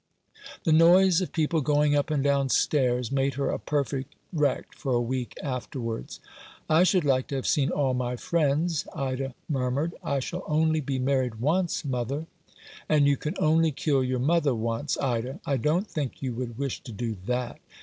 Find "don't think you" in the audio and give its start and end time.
15.57-16.33